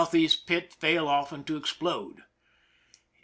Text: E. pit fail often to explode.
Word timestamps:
E. 0.15 0.29
pit 0.47 0.73
fail 0.79 1.07
often 1.07 1.43
to 1.43 1.55
explode. 1.55 2.23